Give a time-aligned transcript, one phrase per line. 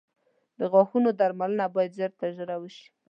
[0.59, 2.87] •د غاښونو درملنه باید ژر تر ژره وشي.